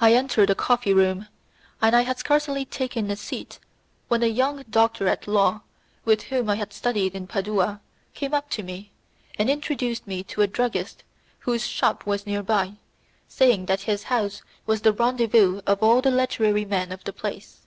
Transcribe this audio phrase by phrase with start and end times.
[0.00, 1.28] I entered a coffee room,
[1.80, 3.60] and I had scarcely taken a seat
[4.08, 5.60] when a young doctor at law,
[6.04, 7.80] with whom I had studied in Padua,
[8.12, 8.90] came up to me,
[9.38, 11.04] and introduced me to a druggist
[11.38, 12.72] whose shop was near by,
[13.28, 17.62] saying that his house was the rendezvous of all the literary men of the place.